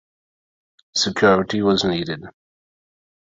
Security 0.95 1.61
was 1.61 1.83
needed. 1.83 2.23